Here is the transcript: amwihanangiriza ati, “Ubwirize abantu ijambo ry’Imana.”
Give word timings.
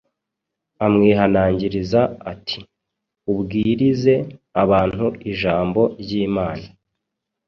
amwihanangiriza 0.85 2.01
ati, 2.31 2.59
“Ubwirize 3.31 4.15
abantu 4.63 5.05
ijambo 5.31 5.81
ry’Imana.” 6.01 6.67